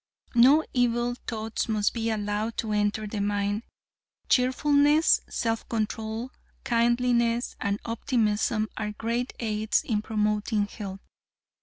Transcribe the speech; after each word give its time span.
No 0.33 0.63
evil 0.73 1.13
thoughts 1.27 1.69
must 1.69 1.93
be 1.93 2.09
allowed 2.09 2.57
to 2.57 2.71
enter 2.71 3.05
the 3.05 3.21
mind. 3.21 3.61
Cheerfulness, 4.29 5.21
self 5.29 5.69
control, 5.69 6.31
kindliness 6.63 7.55
and 7.59 7.79
optimism 7.85 8.67
are 8.77 8.93
great 8.93 9.31
aids 9.39 9.83
in 9.83 10.01
promoting 10.01 10.65
health. 10.65 11.01